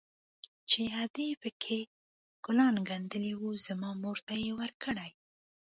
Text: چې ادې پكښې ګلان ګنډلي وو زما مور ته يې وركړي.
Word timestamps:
چې 0.69 0.81
ادې 1.03 1.29
پكښې 1.41 1.79
ګلان 2.45 2.75
ګنډلي 2.87 3.33
وو 3.37 3.51
زما 3.65 3.89
مور 4.03 4.17
ته 4.27 4.33
يې 4.43 4.51
وركړي. 4.59 5.09